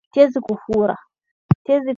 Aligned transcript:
Tezi 0.13 0.37
kufura 0.45 0.95